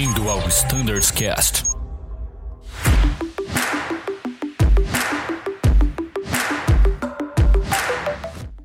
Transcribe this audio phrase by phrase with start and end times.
[0.00, 1.62] Bem-vindo ao Standards Cast.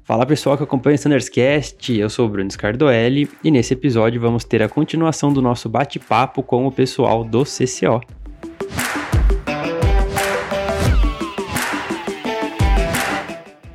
[0.06, 4.22] Fala pessoal que acompanha o Standards Cast, eu sou o Bruno Scardoelli e nesse episódio
[4.22, 8.00] vamos ter a continuação do nosso bate-papo com o pessoal do CCO.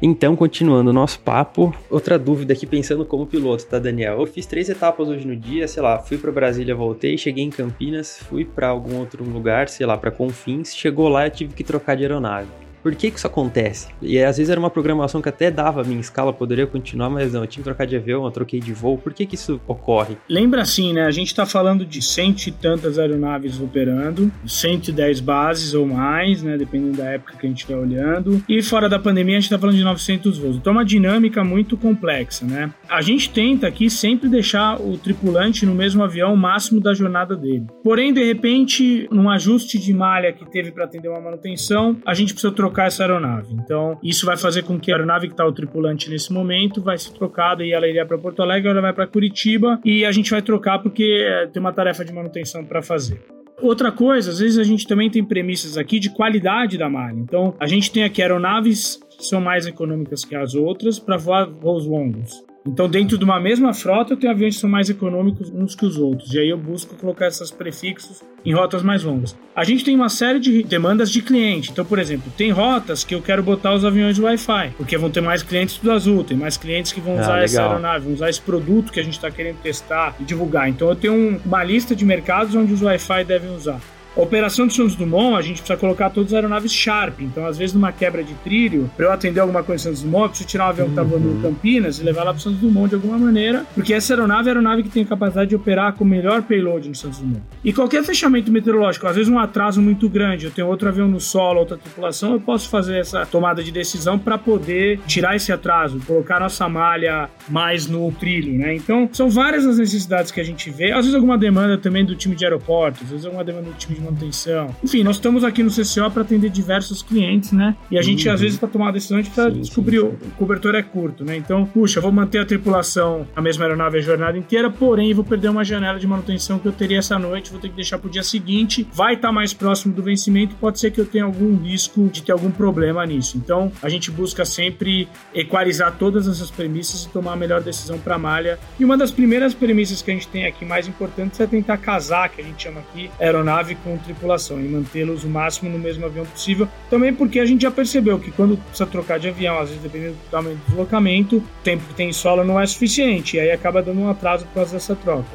[0.03, 4.21] Então, continuando o nosso papo, outra dúvida aqui pensando como piloto, tá, Daniel?
[4.21, 7.51] Eu fiz três etapas hoje no dia, sei lá, fui para Brasília, voltei, cheguei em
[7.51, 11.63] Campinas, fui para algum outro lugar, sei lá, para Confins, chegou lá eu tive que
[11.63, 12.49] trocar de aeronave.
[12.83, 13.89] Por que, que isso acontece?
[14.01, 17.33] E às vezes era uma programação que até dava a minha escala, poderia continuar, mas
[17.33, 18.97] não, eu tinha que trocar de avião, eu troquei de voo.
[18.97, 20.17] Por que, que isso ocorre?
[20.29, 21.05] Lembra assim, né?
[21.05, 26.57] A gente está falando de cento e tantas aeronaves operando, 110 bases ou mais, né?
[26.57, 28.43] Dependendo da época que a gente está olhando.
[28.49, 30.57] E fora da pandemia, a gente está falando de 900 voos.
[30.57, 32.71] Então, é uma dinâmica muito complexa, né?
[32.89, 37.37] A gente tenta aqui sempre deixar o tripulante no mesmo avião o máximo da jornada
[37.37, 37.67] dele.
[37.83, 42.33] Porém, de repente, num ajuste de malha que teve para atender uma manutenção, a gente
[42.33, 43.53] precisa trocar trocar essa aeronave.
[43.55, 46.97] Então, isso vai fazer com que a aeronave que está o tripulante nesse momento vai
[46.97, 50.31] ser trocada e ela iria para Porto Alegre, ela vai para Curitiba e a gente
[50.31, 53.21] vai trocar porque é, tem uma tarefa de manutenção para fazer.
[53.61, 57.19] Outra coisa, às vezes a gente também tem premissas aqui de qualidade da malha.
[57.19, 61.47] Então, a gente tem aqui aeronaves que são mais econômicas que as outras para voar
[61.47, 62.43] voos longos.
[62.67, 65.87] Então, dentro de uma mesma frota, eu tenho aviões que são mais econômicos uns que
[65.87, 66.33] os outros.
[66.35, 69.37] E aí eu busco colocar esses prefixos em rotas mais longas.
[69.57, 71.71] A gente tem uma série de demandas de cliente.
[71.71, 75.21] Então, por exemplo, tem rotas que eu quero botar os aviões Wi-Fi, porque vão ter
[75.21, 77.45] mais clientes do Azul, tem mais clientes que vão ah, usar legal.
[77.45, 80.69] essa aeronave, vão usar esse produto que a gente está querendo testar e divulgar.
[80.69, 83.81] Então, eu tenho uma lista de mercados onde os Wi-Fi devem usar.
[84.17, 87.21] A operação de Santos Dumont, a gente precisa colocar todas as aeronaves Sharp.
[87.21, 90.25] Então, às vezes, numa quebra de trilho, para eu atender alguma coisa em Santos Dumont,
[90.25, 92.59] eu preciso tirar um avião que está voando no Campinas e levar lá para Santos
[92.59, 95.57] Dumont de alguma maneira, porque essa aeronave é a aeronave que tem a capacidade de
[95.57, 97.41] operar com o melhor payload no Santos Dumont.
[97.65, 101.21] E qualquer fechamento meteorológico, às vezes um atraso muito grande, eu tenho outro avião no
[101.21, 106.01] solo, outra tripulação, eu posso fazer essa tomada de decisão para poder tirar esse atraso,
[106.07, 108.75] colocar nossa malha mais no trilho, né?
[108.75, 110.91] Então, são várias as necessidades que a gente vê.
[110.91, 113.95] Às vezes, alguma demanda também do time de aeroportos, às vezes, alguma demanda do time
[113.95, 114.75] de manutenção.
[114.83, 117.77] Enfim, nós estamos aqui no CCO para atender diversos clientes, né?
[117.91, 118.35] E a gente, uhum.
[118.35, 120.29] às vezes, para tomar a decisão, a gente precisa descobrir sim, sim.
[120.29, 121.37] o cobertor é curto, né?
[121.37, 125.49] Então, puxa, vou manter a tripulação, a mesma aeronave a jornada inteira, porém, vou perder
[125.49, 128.11] uma janela de manutenção que eu teria essa noite, vou ter que deixar para o
[128.11, 131.57] dia seguinte, vai estar tá mais próximo do vencimento, pode ser que eu tenha algum
[131.57, 133.37] risco de ter algum problema nisso.
[133.37, 138.15] Então, a gente busca sempre equalizar todas essas premissas e tomar a melhor decisão para
[138.15, 138.59] a malha.
[138.79, 142.29] E uma das primeiras premissas que a gente tem aqui mais importantes é tentar casar,
[142.29, 146.25] que a gente chama aqui aeronave com tripulação, e mantê-los o máximo no mesmo avião
[146.27, 146.69] possível.
[146.89, 150.15] Também porque a gente já percebeu que quando precisa trocar de avião, às vezes dependendo
[150.15, 153.51] do tamanho do deslocamento, o tempo que tem em solo não é suficiente, e aí
[153.51, 155.29] acaba dando um atraso por causa dessa troca.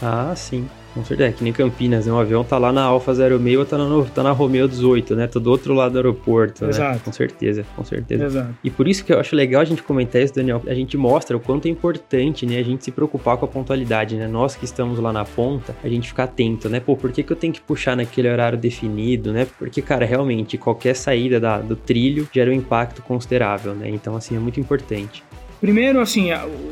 [0.00, 0.30] Tá?
[0.30, 0.68] Ah, sim.
[0.94, 2.12] Com certeza, é que nem Campinas, né?
[2.12, 5.26] Um avião tá lá na Alfa 06 ou tá na, tá na Romeo 18, né?
[5.26, 6.70] Tá do outro lado do aeroporto, né?
[6.70, 6.94] Exato.
[6.94, 7.00] Né?
[7.04, 8.24] Com certeza, com certeza.
[8.24, 8.54] Exato.
[8.62, 10.62] E por isso que eu acho legal a gente comentar isso, Daniel.
[10.66, 12.58] A gente mostra o quanto é importante, né?
[12.58, 14.28] A gente se preocupar com a pontualidade, né?
[14.28, 16.78] Nós que estamos lá na ponta, a gente ficar atento, né?
[16.78, 19.48] Pô, por que, que eu tenho que puxar naquele horário definido, né?
[19.58, 23.88] Porque, cara, realmente, qualquer saída da, do trilho gera um impacto considerável, né?
[23.88, 25.24] Então, assim, é muito importante.
[25.64, 26.28] Primeiro, assim,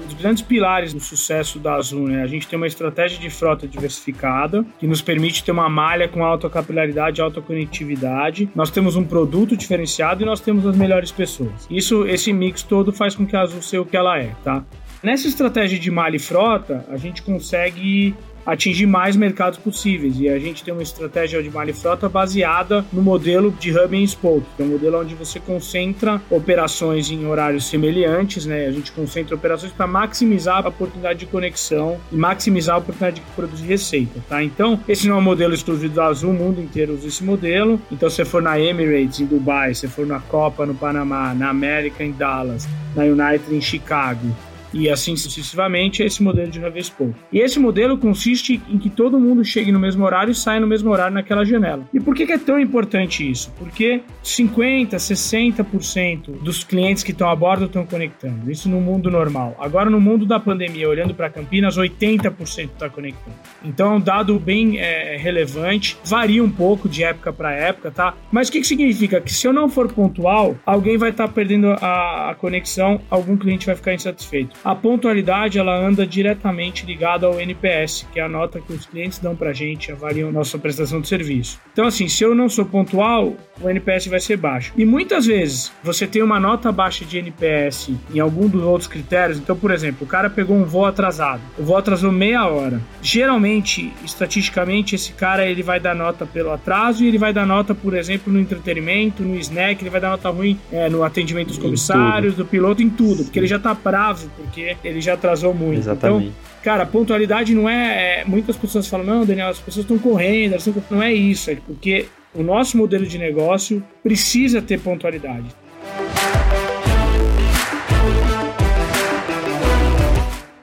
[0.07, 2.23] os grandes pilares do sucesso da Azul, né?
[2.23, 6.23] A gente tem uma estratégia de frota diversificada, que nos permite ter uma malha com
[6.23, 8.51] alta capilaridade alta conectividade.
[8.55, 11.67] Nós temos um produto diferenciado e nós temos as melhores pessoas.
[11.71, 14.63] Isso, esse mix todo faz com que a Azul seja o que ela é, tá?
[15.03, 18.15] Nessa estratégia de malha e frota, a gente consegue
[18.45, 20.19] atingir mais mercados possíveis.
[20.19, 24.07] E a gente tem uma estratégia de malha frota baseada no modelo de hub and
[24.07, 28.67] spoke, que é um modelo onde você concentra operações em horários semelhantes, né?
[28.67, 33.23] A gente concentra operações para maximizar a oportunidade de conexão e maximizar a oportunidade de
[33.35, 34.43] produzir receita, tá?
[34.43, 37.81] Então, esse não é um modelo exclusivo da Azul, o mundo inteiro usa esse modelo.
[37.91, 42.03] Então, se for na Emirates em Dubai, se for na Copa no Panamá, na América
[42.05, 44.27] em Dallas, na United em Chicago,
[44.73, 47.15] e assim sucessivamente esse modelo de spoke.
[47.33, 50.67] E esse modelo consiste em que todo mundo chegue no mesmo horário e saia no
[50.67, 51.87] mesmo horário naquela janela.
[51.93, 53.53] E por que, que é tão importante isso?
[53.59, 58.51] Porque 50, 60% dos clientes que estão a bordo estão conectando.
[58.51, 59.57] Isso no mundo normal.
[59.59, 63.37] Agora no mundo da pandemia, olhando para Campinas, 80% está conectando.
[63.65, 68.15] Então é um dado bem é, relevante, varia um pouco de época para época, tá?
[68.31, 69.21] Mas o que, que significa?
[69.21, 73.37] Que se eu não for pontual, alguém vai estar tá perdendo a, a conexão, algum
[73.37, 74.57] cliente vai ficar insatisfeito.
[74.65, 79.19] A pontualidade ela anda diretamente ligada ao NPS, que é a nota que os clientes
[79.19, 81.61] dão para a gente, avaliam nossa prestação de serviço.
[81.73, 84.73] Então, assim, se eu não sou pontual, o NPS vai ser baixo.
[84.77, 89.39] E muitas vezes você tem uma nota baixa de NPS em algum dos outros critérios.
[89.39, 92.81] Então, por exemplo, o cara pegou um voo atrasado, o voo atrasou meia hora.
[93.01, 97.75] Geralmente, estatisticamente, esse cara ele vai dar nota pelo atraso e ele vai dar nota,
[97.75, 101.59] por exemplo, no entretenimento, no snack, ele vai dar nota ruim é, no atendimento dos
[101.59, 105.79] comissários, do piloto, em tudo, porque ele já tá bravo, porque ele já atrasou muito.
[105.79, 106.27] Exatamente.
[106.27, 108.25] Então, cara, pontualidade não é, é.
[108.27, 112.07] Muitas pessoas falam, não, Daniel, as pessoas estão correndo, elas não é isso, é porque
[112.35, 115.47] o nosso modelo de negócio precisa ter pontualidade.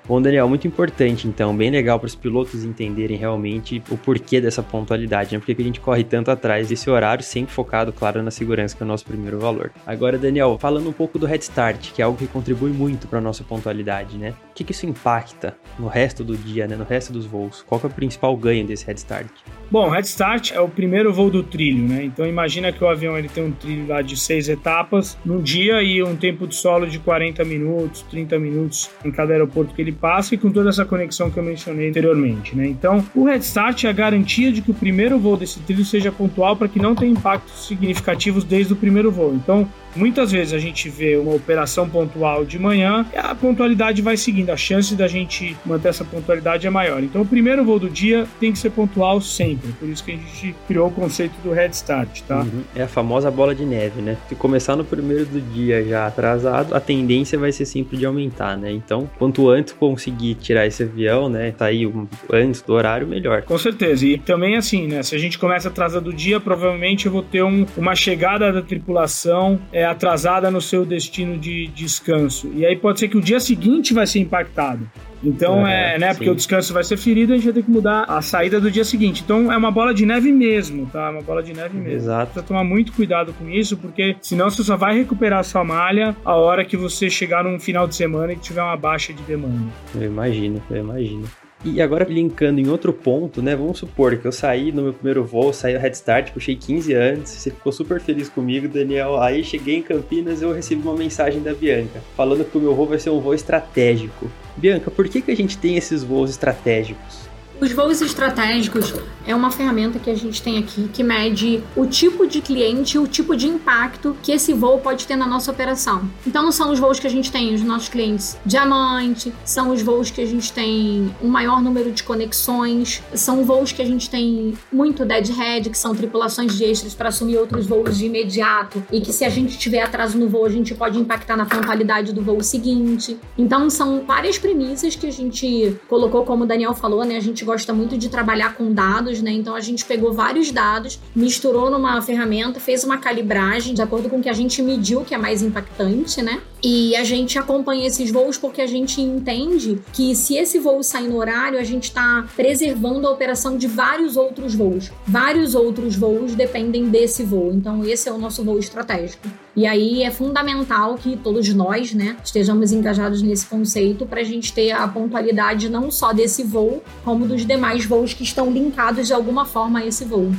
[0.09, 4.63] Bom, Daniel, muito importante, então, bem legal para os pilotos entenderem realmente o porquê dessa
[4.63, 5.39] pontualidade, né?
[5.39, 8.81] Por que a gente corre tanto atrás desse horário, sempre focado, claro, na segurança, que
[8.81, 9.71] é o nosso primeiro valor.
[9.85, 13.19] Agora, Daniel, falando um pouco do Head Start, que é algo que contribui muito para
[13.19, 14.33] a nossa pontualidade, né?
[14.49, 16.75] O que, que isso impacta no resto do dia, né?
[16.75, 17.61] No resto dos voos?
[17.61, 19.29] Qual é o principal ganho desse Head Start?
[19.71, 22.03] Bom, Head Start é o primeiro voo do trilho, né?
[22.03, 25.83] Então imagina que o avião ele tem um trilho lá de seis etapas no dia
[25.83, 29.91] e um tempo de solo de 40 minutos, 30 minutos em cada aeroporto que ele
[29.91, 32.65] passa e com toda essa conexão que eu mencionei anteriormente, né?
[32.65, 36.11] Então, o Head Start é a garantia de que o primeiro voo desse trilho seja
[36.11, 39.35] pontual para que não tenha impactos significativos desde o primeiro voo.
[39.35, 44.17] Então, Muitas vezes a gente vê uma operação pontual de manhã e a pontualidade vai
[44.17, 47.03] seguindo, a chance da gente manter essa pontualidade é maior.
[47.03, 50.15] Então, o primeiro voo do dia tem que ser pontual sempre, por isso que a
[50.15, 52.41] gente criou o conceito do Head Start, tá?
[52.41, 52.63] Uhum.
[52.75, 54.17] É a famosa bola de neve, né?
[54.27, 58.57] Se começar no primeiro do dia já atrasado, a tendência vai ser sempre de aumentar,
[58.57, 58.71] né?
[58.71, 61.91] Então, quanto antes conseguir tirar esse avião, né, sair
[62.31, 63.41] antes do horário, melhor.
[63.43, 64.05] Com certeza.
[64.05, 67.43] E também assim, né, se a gente começa atrasado do dia, provavelmente eu vou ter
[67.43, 72.51] um, uma chegada da tripulação é, atrasada no seu destino de descanso.
[72.55, 74.89] E aí pode ser que o dia seguinte vai ser impactado.
[75.23, 76.11] Então é, é né?
[76.11, 76.17] Sim.
[76.17, 78.71] Porque o descanso vai ser ferido, a gente vai ter que mudar a saída do
[78.71, 79.21] dia seguinte.
[79.23, 81.07] Então é uma bola de neve mesmo, tá?
[81.07, 81.97] É uma bola de neve mesmo.
[81.97, 82.31] Exato.
[82.31, 86.15] Precisa tomar muito cuidado com isso, porque senão você só vai recuperar a sua malha
[86.23, 89.69] a hora que você chegar num final de semana e tiver uma baixa de demanda.
[89.95, 91.23] Eu imagino, eu imagino.
[91.63, 93.53] E agora, linkando em outro ponto, né?
[93.53, 96.93] Vamos supor que eu saí no meu primeiro voo, saí do Head Start, puxei 15
[96.93, 99.21] antes, você ficou super feliz comigo, Daniel.
[99.21, 102.85] Aí cheguei em Campinas eu recebi uma mensagem da Bianca, falando que o meu voo
[102.85, 104.31] vai ser um voo estratégico.
[104.55, 107.28] Bianca, por que, que a gente tem esses voos estratégicos?
[107.61, 108.93] Os voos estratégicos
[109.27, 112.99] é uma ferramenta que a gente tem aqui que mede o tipo de cliente e
[112.99, 116.09] o tipo de impacto que esse voo pode ter na nossa operação.
[116.25, 120.09] Então, são os voos que a gente tem, os nossos clientes diamante, são os voos
[120.09, 124.57] que a gente tem um maior número de conexões, são voos que a gente tem
[124.71, 129.11] muito deadhead, que são tripulações de extras para assumir outros voos de imediato e que
[129.11, 132.41] se a gente tiver atraso no voo, a gente pode impactar na pontualidade do voo
[132.41, 133.19] seguinte.
[133.37, 137.17] Então, são várias premissas que a gente colocou, como o Daniel falou, né?
[137.17, 139.31] A gente gosta muito de trabalhar com dados, né?
[139.31, 144.17] Então a gente pegou vários dados, misturou numa ferramenta, fez uma calibragem de acordo com
[144.17, 146.41] o que a gente mediu que é mais impactante, né?
[146.61, 151.07] E a gente acompanha esses voos porque a gente entende que se esse voo sair
[151.07, 154.91] no horário, a gente está preservando a operação de vários outros voos.
[155.07, 157.51] Vários outros voos dependem desse voo.
[157.53, 159.27] Então esse é o nosso voo estratégico.
[159.59, 164.53] E aí é fundamental que todos nós, né, estejamos engajados nesse conceito para a gente
[164.53, 169.13] ter a pontualidade não só desse voo, como dos demais voos que estão linkados de
[169.13, 170.31] alguma forma a esse voo.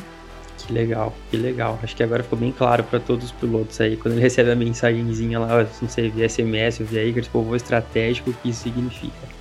[0.56, 1.78] Que legal, que legal.
[1.82, 4.56] Acho que agora ficou bem claro para todos os pilotos aí, quando ele recebe a
[4.56, 8.62] mensagenzinha lá, não sei, via SMS ou via Icarus, tipo, voo estratégico, o que isso
[8.62, 9.40] significa.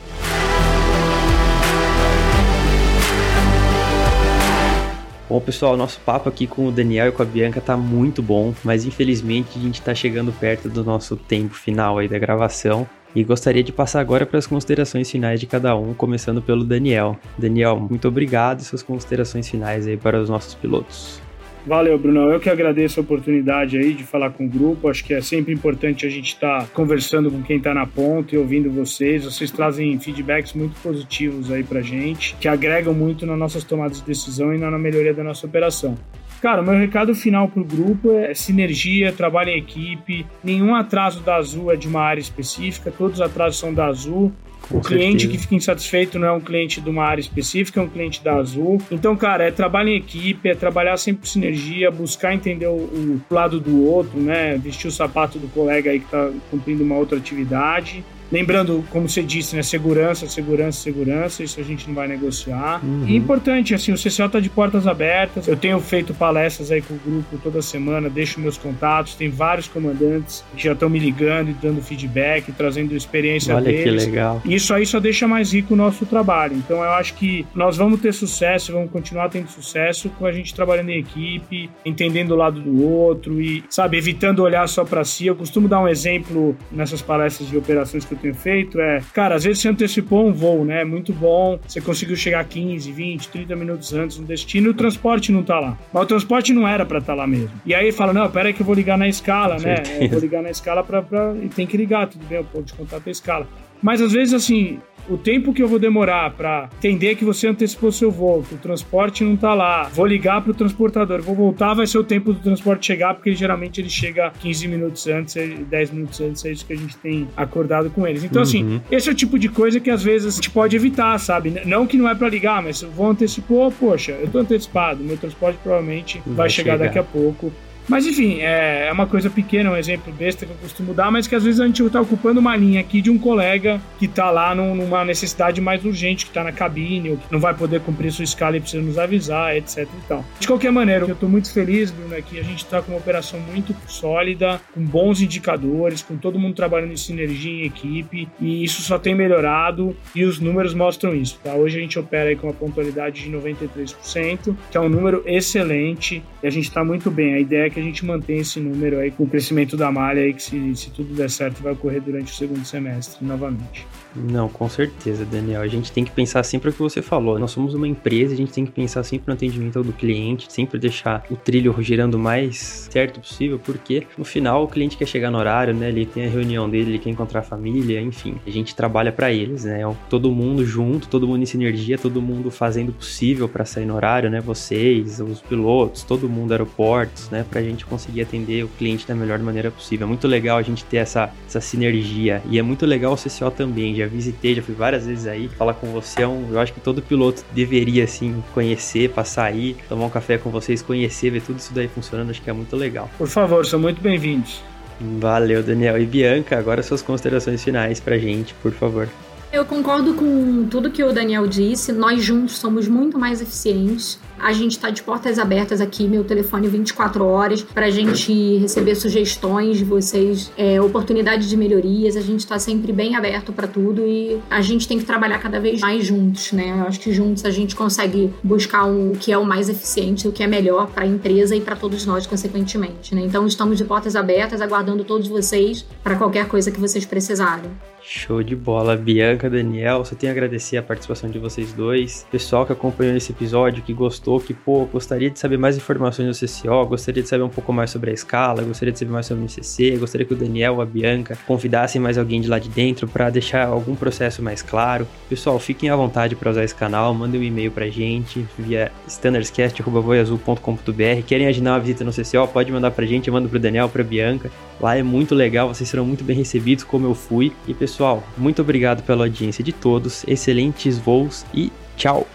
[5.29, 8.51] Bom, pessoal, nosso papo aqui com o Daniel e com a Bianca tá muito bom,
[8.63, 12.89] mas infelizmente a gente tá chegando perto do nosso tempo final aí da gravação.
[13.15, 17.15] E gostaria de passar agora para as considerações finais de cada um, começando pelo Daniel.
[17.37, 21.21] Daniel, muito obrigado e suas considerações finais aí para os nossos pilotos.
[21.69, 22.31] Valeu, Bruno.
[22.31, 24.89] Eu que agradeço a oportunidade aí de falar com o grupo.
[24.89, 28.33] Acho que é sempre importante a gente estar tá conversando com quem está na ponta
[28.33, 29.23] e ouvindo vocês.
[29.23, 34.03] Vocês trazem feedbacks muito positivos aí pra gente, que agregam muito nas nossas tomadas de
[34.03, 35.95] decisão e na melhoria da nossa operação.
[36.41, 40.25] Cara, o meu recado final pro grupo é sinergia, trabalho em equipe.
[40.43, 44.31] Nenhum atraso da Azul é de uma área específica, todos os atrasos são da Azul.
[44.71, 47.89] O cliente que fica insatisfeito não é um cliente de uma área específica, é um
[47.89, 48.79] cliente da Azul.
[48.91, 53.21] Então, cara, é trabalho em equipe, é trabalhar sempre com sinergia, buscar entender o, o
[53.31, 54.57] lado do outro, né?
[54.57, 58.03] Vestir o sapato do colega aí que tá cumprindo uma outra atividade.
[58.31, 62.83] Lembrando, como você disse, né, segurança, segurança, segurança, isso a gente não vai negociar.
[62.83, 63.05] Uhum.
[63.07, 65.47] E importante, assim, o CCO está de portas abertas.
[65.47, 69.67] Eu tenho feito palestras aí com o grupo toda semana, deixo meus contatos, tem vários
[69.67, 73.85] comandantes que já estão me ligando e dando feedback, trazendo experiência Olha deles.
[73.85, 74.41] Olha que legal.
[74.45, 76.55] Isso aí só deixa mais rico o nosso trabalho.
[76.55, 80.53] Então eu acho que nós vamos ter sucesso, vamos continuar tendo sucesso com a gente
[80.53, 85.25] trabalhando em equipe, entendendo o lado do outro e, sabe, evitando olhar só para si.
[85.25, 89.35] Eu costumo dar um exemplo nessas palestras de operações que eu tenho feito é, cara,
[89.35, 90.83] às vezes você antecipou um voo, né?
[90.83, 95.31] Muito bom, você conseguiu chegar 15, 20, 30 minutos antes no destino e o transporte
[95.31, 95.77] não tá lá.
[95.93, 97.51] Mas o transporte não era para estar tá lá mesmo.
[97.65, 99.75] E aí fala, não, pera aí que eu vou ligar na escala, né?
[99.99, 101.33] Eu vou ligar na escala pra, pra...
[101.41, 103.47] E tem que ligar, tudo bem, eu vou te contar a escala.
[103.81, 107.91] Mas às vezes, assim, o tempo que eu vou demorar para entender que você antecipou
[107.91, 111.73] seu voo, que o transporte não tá lá, vou ligar para o transportador, vou voltar,
[111.73, 115.91] vai ser o tempo do transporte chegar, porque geralmente ele chega 15 minutos antes, 10
[115.91, 118.23] minutos antes, é isso que a gente tem acordado com eles.
[118.23, 118.75] Então, assim, uhum.
[118.75, 121.61] assim, esse é o tipo de coisa que às vezes a gente pode evitar, sabe?
[121.65, 125.03] Não que não é para ligar, mas se o voo antecipou, poxa, eu tô antecipado,
[125.03, 127.51] meu transporte provavelmente vai, vai chegar, chegar daqui a pouco.
[127.89, 131.25] Mas enfim, é, é uma coisa pequena, um exemplo besta que eu costumo dar, mas
[131.25, 134.29] que às vezes a gente está ocupando uma linha aqui de um colega que está
[134.29, 138.11] lá numa necessidade mais urgente, que está na cabine, ou que não vai poder cumprir
[138.11, 139.87] sua escala e precisa nos avisar, etc.
[140.05, 142.91] Então, de qualquer maneira, eu estou muito feliz, Bruno, é que a gente está com
[142.91, 148.27] uma operação muito sólida, com bons indicadores, com todo mundo trabalhando em sinergia em equipe,
[148.39, 151.39] e isso só tem melhorado e os números mostram isso.
[151.43, 151.55] Tá?
[151.55, 156.47] Hoje a gente opera com uma pontualidade de 93%, que é um número excelente, e
[156.47, 157.33] a gente está muito bem.
[157.33, 159.91] A ideia é que que a gente mantém esse número aí com o crescimento da
[159.91, 163.87] malha aí, que se, se tudo der certo vai ocorrer durante o segundo semestre novamente.
[164.15, 165.61] Não, com certeza, Daniel.
[165.61, 167.37] A gente tem que pensar sempre o que você falou.
[167.37, 170.79] Nós somos uma empresa, a gente tem que pensar sempre no atendimento do cliente, sempre
[170.79, 175.29] deixar o trilho girando o mais certo possível, porque no final o cliente quer chegar
[175.29, 175.89] no horário, né?
[175.89, 178.35] Ele tem a reunião dele, ele quer encontrar a família, enfim.
[178.45, 179.79] A gente trabalha para eles, né?
[180.09, 183.95] Todo mundo junto, todo mundo em sinergia, todo mundo fazendo o possível para sair no
[183.95, 184.41] horário, né?
[184.41, 187.45] Vocês, os pilotos, todo mundo aeroportos, né?
[187.47, 190.05] Pra gente conseguir atender o cliente da melhor maneira possível.
[190.05, 193.51] É muito legal a gente ter essa, essa sinergia e é muito legal o CCO
[193.51, 195.49] também já visitei, já fui várias vezes aí.
[195.49, 196.49] Falar com você é um.
[196.51, 200.81] Eu acho que todo piloto deveria, assim, conhecer, passar aí, tomar um café com vocês,
[200.81, 202.29] conhecer, ver tudo isso daí funcionando.
[202.29, 203.09] Acho que é muito legal.
[203.17, 204.61] Por favor, são muito bem-vindos.
[204.99, 205.97] Valeu, Daniel.
[206.01, 209.07] E Bianca, agora suas considerações finais pra gente, por favor.
[209.51, 211.91] Eu concordo com tudo que o Daniel disse.
[211.91, 214.19] Nós juntos somos muito mais eficientes.
[214.39, 218.95] A gente está de portas abertas aqui, meu telefone 24 horas, para a gente receber
[218.95, 222.15] sugestões de vocês, é, oportunidades de melhorias.
[222.15, 225.59] A gente está sempre bem aberto para tudo e a gente tem que trabalhar cada
[225.59, 226.69] vez mais juntos, né?
[226.79, 230.31] Eu acho que juntos a gente consegue buscar o que é o mais eficiente, o
[230.31, 233.21] que é melhor para a empresa e para todos nós, consequentemente, né?
[233.21, 237.69] Então estamos de portas abertas, aguardando todos vocês para qualquer coisa que vocês precisarem.
[238.11, 240.03] Show de bola, Bianca, Daniel.
[240.03, 242.25] Só tenho a agradecer a participação de vocês dois.
[242.31, 246.47] Pessoal que acompanhou esse episódio, que gostou, que, pô, gostaria de saber mais informações do
[246.47, 249.43] CCO, gostaria de saber um pouco mais sobre a escala, gostaria de saber mais sobre
[249.43, 253.07] o MCC, gostaria que o Daniel, a Bianca convidassem mais alguém de lá de dentro
[253.07, 255.07] para deixar algum processo mais claro.
[255.29, 261.23] Pessoal, fiquem à vontade para usar esse canal, mandem um e-mail pra gente via standardscast.voiazul.com.br.
[261.27, 262.47] Querem agendar uma visita no CCO?
[262.51, 264.49] Pode mandar pra gente, eu mando pro Daniel, pra Bianca.
[264.79, 267.51] Lá é muito legal, vocês serão muito bem recebidos, como eu fui.
[267.67, 272.25] E pessoal, muito obrigado pela audiência de todos, excelentes voos e tchau!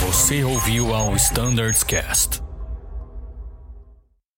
[0.00, 2.41] Você ouviu ao Standards Cast.